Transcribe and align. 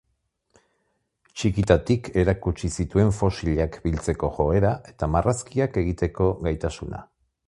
Txikitatik 1.41 2.07
erakutsi 2.21 2.69
zituen 2.83 3.13
fosilak 3.19 3.77
biltzeko 3.83 4.31
joera 4.39 4.75
eta 4.93 5.11
marrazkiak 5.17 5.79
egiteko 5.83 6.31
gaitasuna. 6.49 7.05